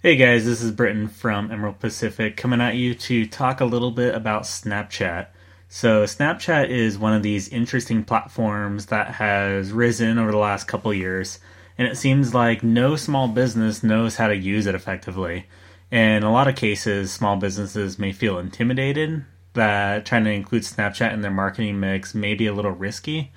[0.00, 3.90] Hey guys, this is Britton from Emerald Pacific coming at you to talk a little
[3.90, 5.26] bit about Snapchat.
[5.68, 10.94] So, Snapchat is one of these interesting platforms that has risen over the last couple
[10.94, 11.40] years,
[11.76, 15.46] and it seems like no small business knows how to use it effectively.
[15.90, 19.24] In a lot of cases, small businesses may feel intimidated
[19.54, 23.32] that trying to include Snapchat in their marketing mix may be a little risky,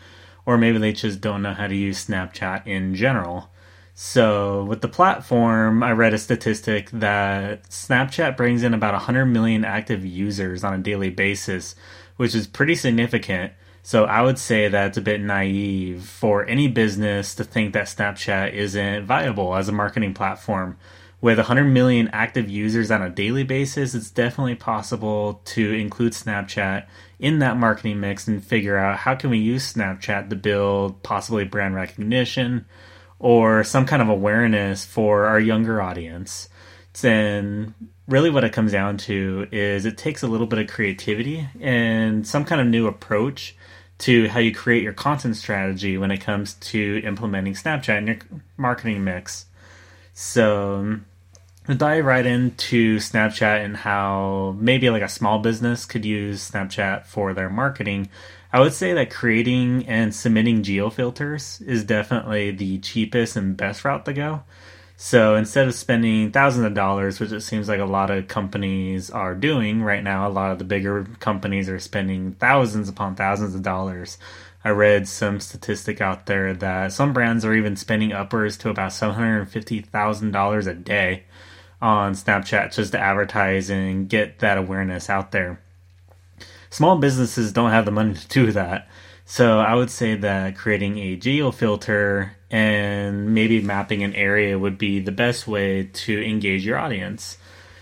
[0.45, 3.49] or maybe they just don't know how to use Snapchat in general.
[3.93, 9.65] So, with the platform, I read a statistic that Snapchat brings in about 100 million
[9.65, 11.75] active users on a daily basis,
[12.15, 13.53] which is pretty significant.
[13.83, 17.87] So, I would say that it's a bit naive for any business to think that
[17.87, 20.77] Snapchat isn't viable as a marketing platform.
[21.19, 26.87] With 100 million active users on a daily basis, it's definitely possible to include Snapchat
[27.19, 31.45] in that marketing mix and figure out how can we use Snapchat to build possibly
[31.45, 32.65] brand recognition
[33.21, 36.49] or some kind of awareness for our younger audience.
[37.03, 37.75] And
[38.07, 42.27] really, what it comes down to is it takes a little bit of creativity and
[42.27, 43.55] some kind of new approach
[43.99, 48.17] to how you create your content strategy when it comes to implementing Snapchat in your
[48.57, 49.45] marketing mix.
[50.15, 50.99] So,
[51.67, 57.05] to dive right into Snapchat and how maybe like a small business could use Snapchat
[57.05, 58.09] for their marketing,
[58.53, 63.85] I would say that creating and submitting geo filters is definitely the cheapest and best
[63.85, 64.43] route to go.
[64.97, 69.09] So instead of spending thousands of dollars, which it seems like a lot of companies
[69.09, 73.55] are doing right now, a lot of the bigger companies are spending thousands upon thousands
[73.55, 74.17] of dollars.
[74.65, 78.91] I read some statistic out there that some brands are even spending upwards to about
[78.91, 81.23] $750,000 a day
[81.81, 85.61] on Snapchat just to advertise and get that awareness out there
[86.71, 88.89] small businesses don't have the money to do that.
[89.25, 94.77] So I would say that creating a geo filter and maybe mapping an area would
[94.77, 97.37] be the best way to engage your audience.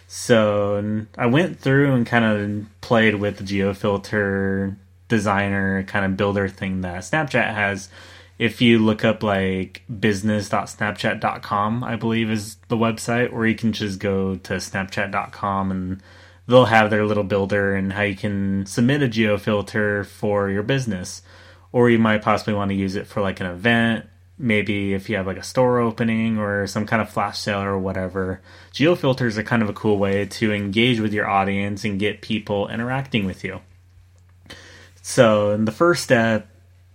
[0.08, 4.76] So I went through and kind of played with the geo filter
[5.08, 7.90] designer kind of builder thing that Snapchat has.
[8.38, 14.00] If you look up like business.snapchat.com, I believe is the website, or you can just
[14.00, 16.02] go to snapchat.com and
[16.50, 20.64] they'll have their little builder and how you can submit a geo filter for your
[20.64, 21.22] business.
[21.72, 24.08] Or you might possibly want to use it for like an event,
[24.40, 27.78] maybe if you have like a store opening or some kind of flash sale or
[27.78, 28.42] whatever.
[28.74, 32.24] Geo filters are kind of a cool way to engage with your audience and get
[32.24, 33.62] people interacting with you.
[35.04, 36.48] So, in the first step,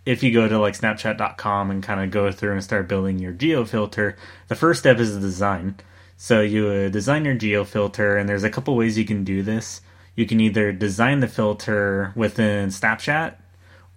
[0.05, 3.33] if you go to like snapchat.com and kind of go through and start building your
[3.33, 4.17] geo filter,
[4.49, 5.77] the first step is the design.
[6.17, 9.43] So you uh, design your geo filter, and there's a couple ways you can do
[9.43, 9.81] this.
[10.17, 13.35] You can either design the filter within Snapchat,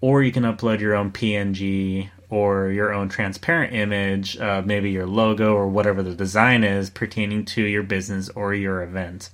[0.02, 5.08] or you can upload your own PNG or your own transparent image of maybe your
[5.08, 9.30] logo or whatever the design is pertaining to your business or your event.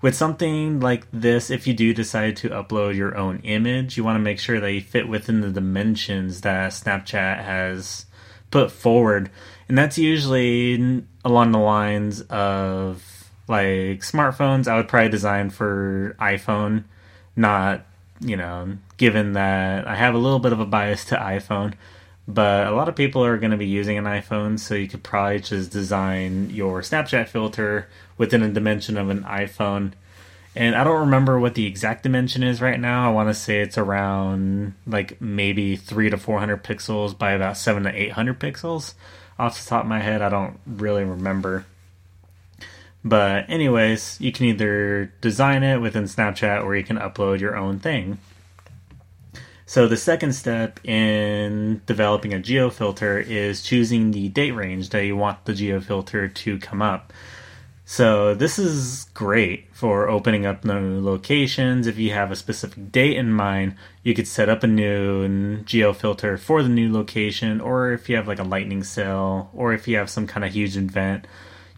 [0.00, 4.16] With something like this, if you do decide to upload your own image, you want
[4.16, 8.06] to make sure that you fit within the dimensions that Snapchat has
[8.50, 9.30] put forward
[9.72, 13.02] and that's usually along the lines of
[13.48, 14.68] like smartphones.
[14.68, 16.84] I would probably design for iPhone,
[17.36, 17.86] not
[18.20, 21.72] you know, given that I have a little bit of a bias to iPhone,
[22.28, 25.02] but a lot of people are going to be using an iPhone, so you could
[25.02, 29.92] probably just design your Snapchat filter within a dimension of an iPhone.
[30.54, 33.08] And I don't remember what the exact dimension is right now.
[33.08, 37.56] I want to say it's around like maybe three to four hundred pixels by about
[37.56, 38.92] seven to eight hundred pixels
[39.42, 41.66] off the top of my head, I don't really remember.
[43.04, 47.80] But, anyways, you can either design it within Snapchat or you can upload your own
[47.80, 48.18] thing.
[49.66, 55.16] So, the second step in developing a geofilter is choosing the date range that you
[55.16, 57.12] want the geofilter to come up.
[57.92, 61.86] So this is great for opening up new locations.
[61.86, 65.92] If you have a specific date in mind, you could set up a new geo
[65.92, 69.86] filter for the new location, or if you have like a lightning sale, or if
[69.86, 71.26] you have some kind of huge event,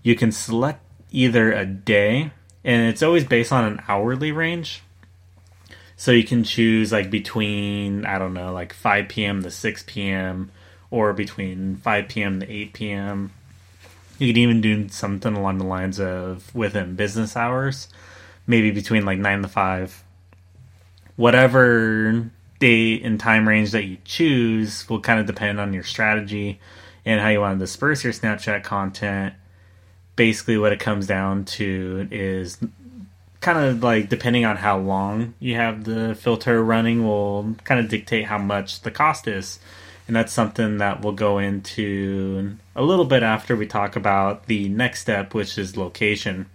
[0.04, 2.30] you can select either a day,
[2.62, 4.84] and it's always based on an hourly range.
[5.96, 9.42] So you can choose like between I don't know, like 5 p.m.
[9.42, 10.52] to 6 p.m.
[10.92, 12.38] or between 5 p.m.
[12.38, 13.32] to 8 p.m
[14.18, 17.88] you could even do something along the lines of within business hours,
[18.46, 20.04] maybe between like nine to five.
[21.16, 26.60] Whatever date and time range that you choose will kind of depend on your strategy
[27.04, 29.34] and how you want to disperse your Snapchat content.
[30.16, 32.58] Basically, what it comes down to is
[33.40, 37.88] kind of like depending on how long you have the filter running will kind of
[37.88, 39.58] dictate how much the cost is.
[40.06, 44.68] And that's something that we'll go into a little bit after we talk about the
[44.68, 46.46] next step, which is location.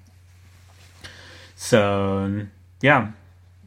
[1.56, 2.46] So,
[2.82, 3.12] yeah,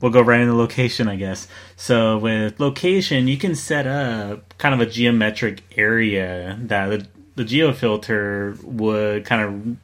[0.01, 1.49] we'll go right into location, I guess.
[1.77, 7.45] So, with location, you can set up kind of a geometric area that the, the
[7.45, 9.77] geofilter would kind of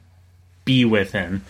[0.63, 1.41] be within.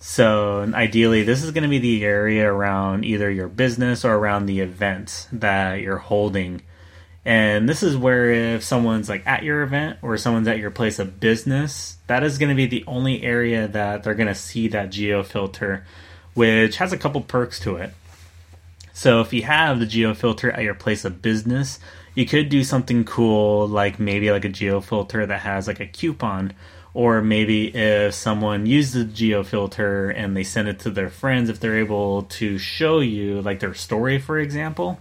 [0.00, 4.46] So ideally, this is going to be the area around either your business or around
[4.46, 6.62] the event that you're holding.
[7.24, 10.98] And this is where if someone's like at your event or someone's at your place
[10.98, 14.68] of business, that is going to be the only area that they're going to see
[14.68, 15.84] that geo filter,
[16.34, 17.92] which has a couple perks to it.
[18.92, 21.78] So if you have the geo filter at your place of business,
[22.14, 25.86] you could do something cool like maybe like a geo filter that has like a
[25.86, 26.54] coupon
[26.92, 31.48] or maybe if someone used the geo filter and they send it to their friends
[31.48, 34.98] if they're able to show you like their story for example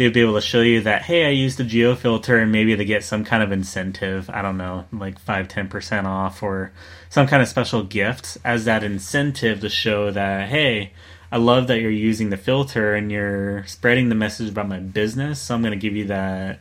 [0.00, 2.74] they'd be able to show you that hey i used the geo filter and maybe
[2.74, 6.72] they get some kind of incentive i don't know like 5 10% off or
[7.10, 10.92] some kind of special gift as that incentive to show that hey
[11.30, 15.38] i love that you're using the filter and you're spreading the message about my business
[15.38, 16.60] so i'm going to give you that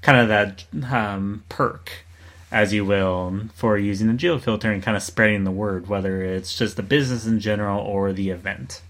[0.00, 1.92] kind of that um, perk
[2.50, 6.56] as you will, for using the geofilter and kind of spreading the word, whether it's
[6.56, 8.80] just the business in general or the event.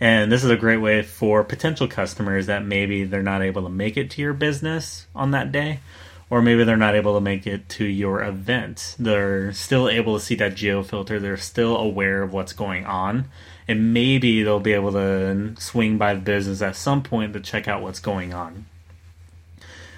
[0.00, 3.68] And this is a great way for potential customers that maybe they're not able to
[3.68, 5.80] make it to your business on that day,
[6.28, 8.94] or maybe they're not able to make it to your event.
[8.98, 13.26] They're still able to see that geo filter, they're still aware of what's going on,
[13.66, 17.66] and maybe they'll be able to swing by the business at some point to check
[17.66, 18.66] out what's going on.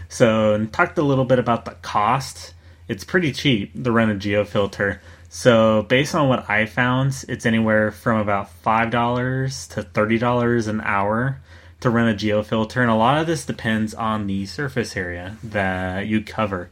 [0.08, 2.54] So, talked a little bit about the cost.
[2.86, 5.00] It's pretty cheap to run a geofilter.
[5.28, 11.40] So, based on what I found, it's anywhere from about $5 to $30 an hour
[11.80, 12.80] to run a geofilter.
[12.80, 16.70] And a lot of this depends on the surface area that you cover.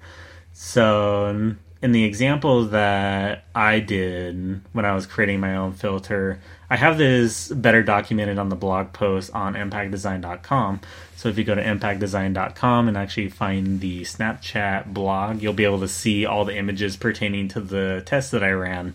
[0.55, 6.77] So, in the example that I did when I was creating my own filter, I
[6.77, 10.81] have this better documented on the blog post on impactdesign.com.
[11.17, 15.81] So if you go to impactdesign.com and actually find the Snapchat blog, you'll be able
[15.81, 18.95] to see all the images pertaining to the test that I ran.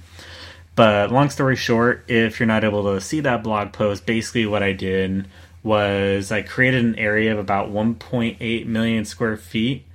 [0.75, 4.63] But long story short, if you're not able to see that blog post, basically what
[4.63, 5.27] I did
[5.63, 9.85] was I created an area of about 1.8 million square feet.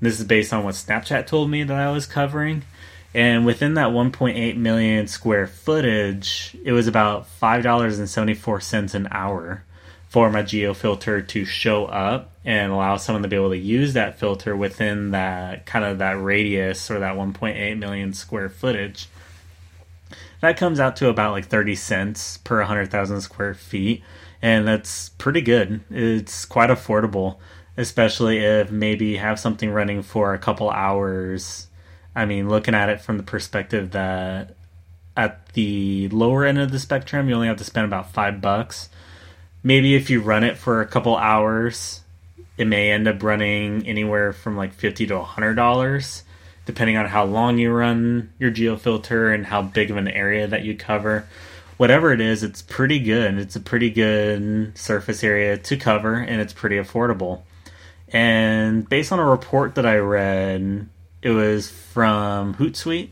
[0.00, 2.64] This is based on what Snapchat told me that I was covering
[3.14, 9.62] and within that 1.8 million square footage, it was about $5.74 an hour
[10.14, 13.94] for my geo filter to show up and allow someone to be able to use
[13.94, 19.08] that filter within that kind of that radius or that 1.8 million square footage.
[20.40, 24.04] That comes out to about like 30 cents per 100,000 square feet,
[24.40, 25.80] and that's pretty good.
[25.90, 27.38] It's quite affordable,
[27.76, 31.66] especially if maybe have something running for a couple hours
[32.14, 34.54] I mean, looking at it from the perspective that
[35.16, 38.88] at the lower end of the spectrum, you only have to spend about five bucks.
[39.66, 42.02] Maybe if you run it for a couple hours,
[42.58, 46.22] it may end up running anywhere from like fifty to hundred dollars,
[46.66, 50.64] depending on how long you run your geofilter and how big of an area that
[50.64, 51.26] you cover.
[51.78, 53.38] Whatever it is, it's pretty good.
[53.38, 57.40] It's a pretty good surface area to cover, and it's pretty affordable.
[58.08, 60.88] And based on a report that I read,
[61.22, 63.08] it was from Hootsuite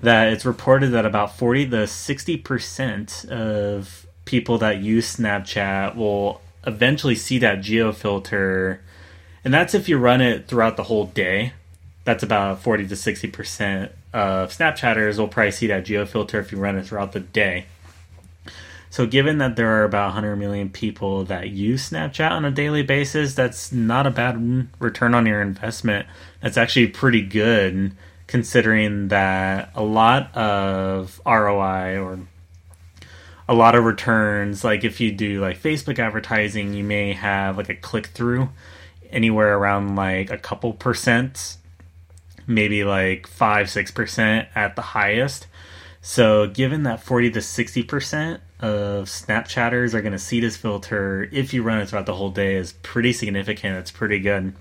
[0.00, 7.14] that it's reported that about 40 to 60% of people that use Snapchat will eventually
[7.14, 8.80] see that geo filter.
[9.44, 11.52] And that's if you run it throughout the whole day.
[12.04, 16.58] That's about 40 to 60% of Snapchatters will probably see that geo filter if you
[16.58, 17.66] run it throughout the day.
[18.90, 22.84] So, given that there are about 100 million people that use Snapchat on a daily
[22.84, 26.06] basis, that's not a bad return on your investment.
[26.40, 27.90] That's actually pretty good
[28.28, 32.20] considering that a lot of ROI or
[33.48, 37.68] a lot of returns, like if you do like Facebook advertising, you may have like
[37.68, 38.48] a click through
[39.10, 41.58] anywhere around like a couple percent,
[42.46, 45.46] maybe like five, six percent at the highest.
[46.06, 51.54] So, given that 40 to 60% of Snapchatters are going to see this filter if
[51.54, 53.78] you run it throughout the whole day is pretty significant.
[53.78, 54.54] It's pretty good.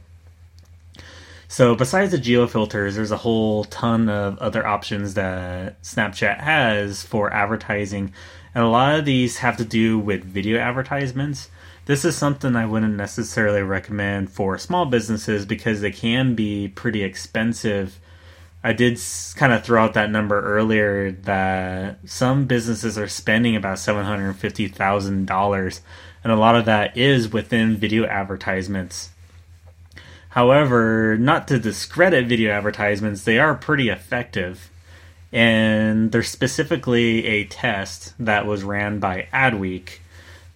[1.49, 7.03] So, besides the geo filters, there's a whole ton of other options that Snapchat has
[7.03, 8.13] for advertising.
[8.55, 11.49] And a lot of these have to do with video advertisements.
[11.85, 17.03] This is something I wouldn't necessarily recommend for small businesses because they can be pretty
[17.03, 17.99] expensive
[18.63, 18.99] I did
[19.35, 25.79] kind of throw out that number earlier that some businesses are spending about $750,000,
[26.23, 29.09] and a lot of that is within video advertisements.
[30.29, 34.71] However, not to discredit video advertisements, they are pretty effective.
[35.33, 39.97] And there's specifically a test that was ran by Adweek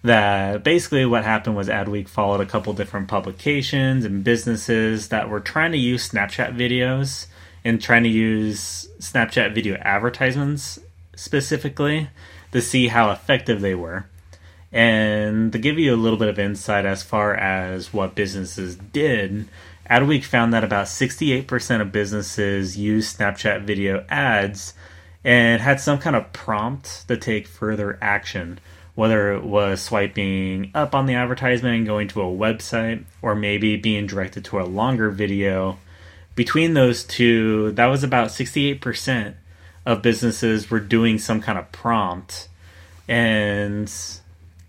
[0.04, 5.40] that basically what happened was Adweek followed a couple different publications and businesses that were
[5.40, 7.26] trying to use Snapchat videos
[7.64, 10.78] and trying to use Snapchat video advertisements
[11.16, 12.08] specifically
[12.52, 14.06] to see how effective they were.
[14.70, 19.48] And to give you a little bit of insight as far as what businesses did,
[19.90, 24.74] Adweek found that about 68% of businesses use Snapchat video ads
[25.24, 28.60] and had some kind of prompt to take further action
[28.98, 33.76] whether it was swiping up on the advertisement and going to a website, or maybe
[33.76, 35.78] being directed to a longer video.
[36.34, 39.34] Between those two, that was about 68%
[39.86, 42.48] of businesses were doing some kind of prompt.
[43.06, 43.88] And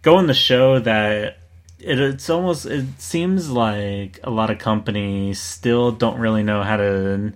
[0.03, 1.39] going to show that
[1.79, 6.77] it, it's almost, it seems like a lot of companies still don't really know how
[6.77, 7.33] to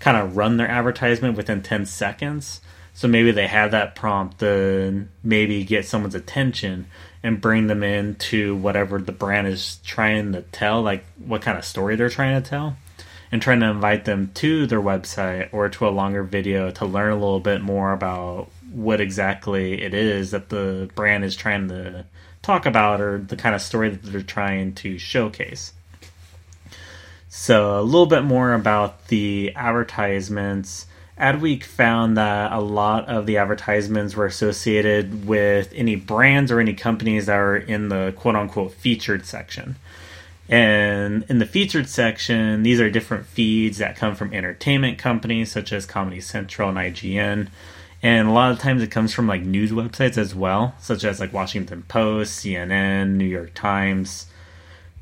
[0.00, 2.60] kind of run their advertisement within 10 seconds.
[2.94, 6.86] So maybe they have that prompt to maybe get someone's attention
[7.22, 11.64] and bring them into whatever the brand is trying to tell, like what kind of
[11.64, 12.76] story they're trying to tell,
[13.30, 17.12] and trying to invite them to their website or to a longer video to learn
[17.12, 22.06] a little bit more about what exactly it is that the brand is trying to
[22.46, 25.72] talk about or the kind of story that they're trying to showcase.
[27.28, 30.86] So, a little bit more about the advertisements
[31.18, 36.74] Adweek found that a lot of the advertisements were associated with any brands or any
[36.74, 39.76] companies that are in the quote unquote featured section.
[40.48, 45.72] And in the featured section, these are different feeds that come from entertainment companies such
[45.72, 47.48] as Comedy Central and IGN.
[48.06, 51.18] And a lot of times it comes from like news websites as well, such as
[51.18, 54.26] like Washington Post, CNN, New York Times.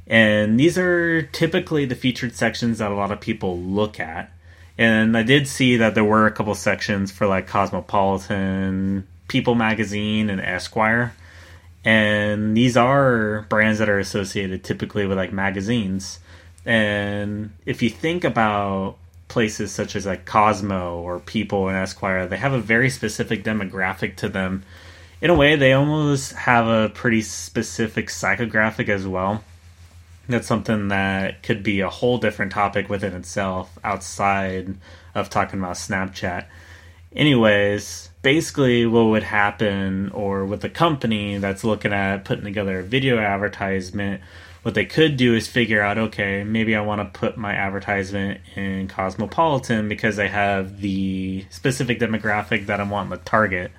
[0.07, 4.33] And these are typically the featured sections that a lot of people look at.
[4.79, 10.31] And I did see that there were a couple sections for like Cosmopolitan, People Magazine,
[10.31, 11.13] and Esquire.
[11.85, 16.21] And these are brands that are associated typically with like magazines.
[16.65, 18.97] And if you think about
[19.35, 24.17] places such as like Cosmo or People and Esquire, they have a very specific demographic
[24.17, 24.63] to them.
[25.21, 29.45] In a way, they almost have a pretty specific psychographic as well
[30.29, 34.75] that's something that could be a whole different topic within itself outside
[35.15, 36.47] of talking about Snapchat.
[37.15, 42.83] Anyways, basically, what would happen, or with a company that's looking at putting together a
[42.83, 44.23] video advertisement,
[44.65, 48.41] what they could do is figure out okay, maybe I want to put my advertisement
[48.57, 53.71] in Cosmopolitan because I have the specific demographic that I want to target.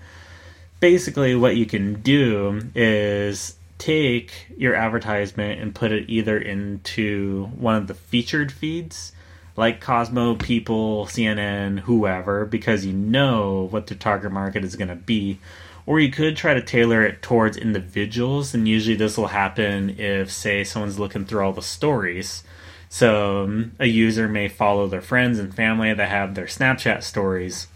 [0.80, 7.78] Basically, what you can do is take your advertisement and put it either into one
[7.78, 9.12] of the featured feeds
[9.58, 14.96] like Cosmo, People, CNN, whoever, because you know what the target market is going to
[14.96, 15.40] be.
[15.88, 20.32] Or you could try to tailor it towards individuals, and usually this will happen if,
[20.32, 22.44] say, someone's looking through all the stories.
[22.90, 27.68] So um, a user may follow their friends and family that have their Snapchat stories,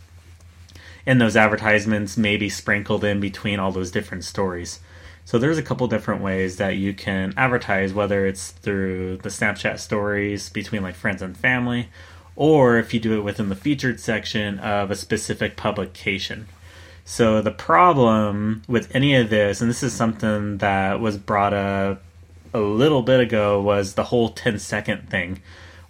[1.05, 4.79] and those advertisements may be sprinkled in between all those different stories.
[5.25, 9.77] So there's a couple different ways that you can advertise, whether it's through the Snapchat
[9.77, 11.89] stories between like friends and family,
[12.35, 16.47] or if you do it within the featured section of a specific publication.
[17.11, 22.03] So the problem with any of this, and this is something that was brought up
[22.53, 25.41] a little bit ago, was the whole 10 second thing,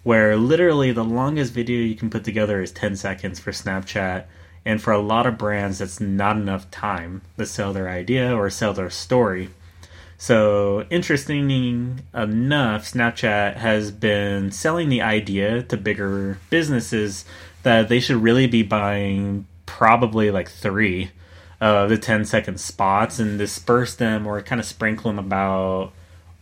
[0.02, 4.24] where literally the longest video you can put together is 10 seconds for Snapchat
[4.64, 8.48] and for a lot of brands, that's not enough time to sell their idea or
[8.48, 9.50] sell their story.
[10.16, 17.26] So, interesting enough, Snapchat has been selling the idea to bigger businesses
[17.62, 19.46] that they should really be buying
[19.80, 21.10] probably like three
[21.58, 25.90] of the 10 second spots and disperse them or kind of sprinkle them about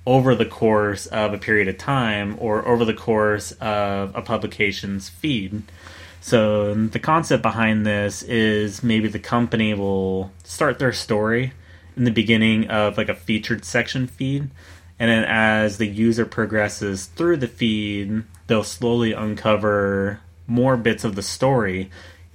[0.05, 5.09] over the course of a period of time or over the course of a publication's
[5.09, 5.63] feed.
[6.21, 11.53] So the concept behind this is maybe the company will start their story
[11.97, 14.51] in the beginning of like a featured section feed,
[14.99, 20.19] and then as the user progresses through the feed, they'll slowly uncover
[20.49, 21.89] more bits of the story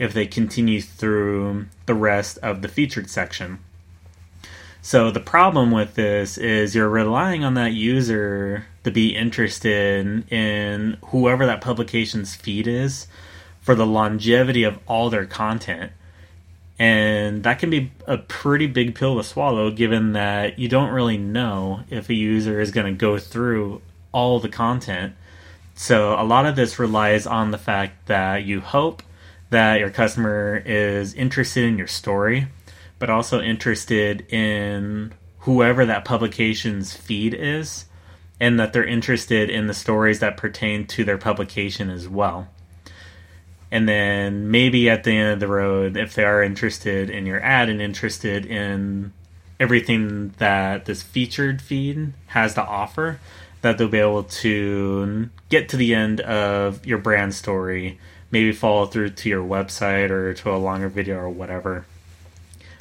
[0.03, 3.59] if they continue through the rest of the featured section.
[4.81, 10.97] So the problem with this is you're relying on that user to be interested in
[11.05, 13.07] whoever that publication's feed is
[13.61, 15.93] for the longevity of all their content.
[16.77, 21.17] And that can be a pretty big pill to swallow given that you don't really
[21.17, 23.81] know if a user is going to go through
[24.11, 25.13] all the content
[25.75, 29.01] So a lot of this relies on the fact that you hope
[29.53, 32.47] that your customer is interested in your story,
[32.97, 37.85] but also interested in whoever that publication's feed is,
[38.39, 42.47] and that they're interested in the stories that pertain to their publication as well.
[43.71, 47.41] And then maybe at the end of the road, if they are interested in your
[47.41, 49.13] ad and interested in
[49.59, 53.19] everything that this featured feed has to offer,
[53.61, 57.99] that they'll be able to get to the end of your brand story,
[58.33, 61.85] maybe follow through to your website or to a longer video or whatever,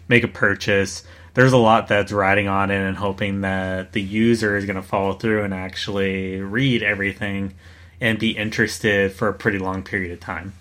[0.09, 1.04] make a purchase.
[1.35, 4.82] There's a lot that's riding on it and hoping that the user is going to
[4.82, 7.52] follow through and actually read everything
[8.00, 10.54] and be interested for a pretty long period of time.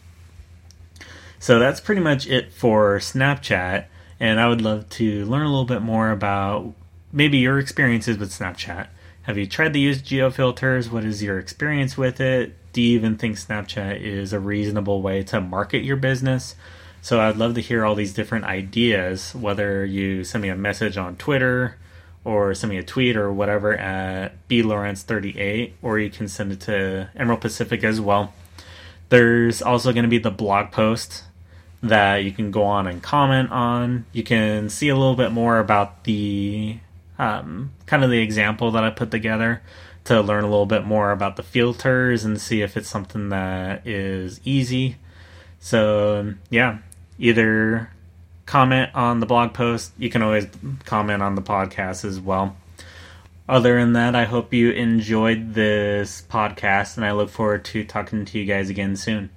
[1.39, 3.85] So that's pretty much it for Snapchat.
[4.19, 6.73] And I would love to learn a little bit more about
[7.13, 8.87] maybe your experiences with Snapchat.
[9.23, 10.91] Have you tried to use geofilters?
[10.91, 12.55] What is your experience with it?
[12.73, 16.55] Do you even think Snapchat is a reasonable way to market your business?
[17.03, 20.97] So I'd love to hear all these different ideas, whether you send me a message
[20.97, 21.75] on Twitter
[22.25, 27.09] or send me a tweet or whatever at blawrence38, or you can send it to
[27.15, 28.33] Emerald Pacific as well.
[29.09, 31.25] There's also going to be the blog post
[31.83, 34.05] that you can go on and comment on.
[34.13, 36.79] You can see a little bit more about the
[37.19, 39.61] um, kind of the example that I put together
[40.05, 43.85] to learn a little bit more about the filters and see if it's something that
[43.85, 44.97] is easy.
[45.59, 46.79] So, yeah,
[47.19, 47.91] either
[48.45, 50.47] comment on the blog post, you can always
[50.85, 52.57] comment on the podcast as well.
[53.47, 58.25] Other than that, I hope you enjoyed this podcast and I look forward to talking
[58.25, 59.29] to you guys again soon.